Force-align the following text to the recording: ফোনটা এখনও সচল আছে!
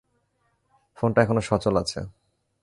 ফোনটা 0.97 1.19
এখনও 1.23 1.41
সচল 1.41 1.75
আছে! 1.83 1.99